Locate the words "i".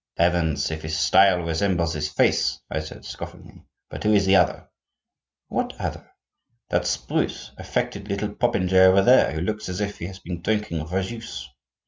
2.71-2.79